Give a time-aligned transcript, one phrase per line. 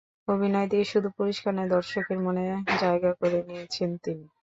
[0.27, 4.25] অভিনয় দিয়ে শুধু পুরস্কার নয়, দর্শকদের মনেও জায়গা করে নিয়েছেন তিনি।